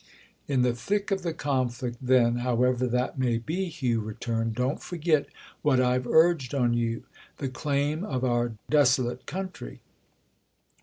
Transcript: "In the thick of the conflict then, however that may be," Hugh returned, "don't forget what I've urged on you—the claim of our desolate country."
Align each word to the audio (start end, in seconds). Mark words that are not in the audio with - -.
"In 0.47 0.63
the 0.63 0.73
thick 0.73 1.11
of 1.11 1.21
the 1.21 1.31
conflict 1.31 1.99
then, 2.01 2.37
however 2.37 2.87
that 2.87 3.19
may 3.19 3.37
be," 3.37 3.65
Hugh 3.65 3.99
returned, 3.99 4.55
"don't 4.55 4.81
forget 4.81 5.27
what 5.61 5.79
I've 5.79 6.07
urged 6.07 6.55
on 6.55 6.73
you—the 6.73 7.49
claim 7.49 8.03
of 8.03 8.23
our 8.23 8.53
desolate 8.67 9.27
country." 9.27 9.79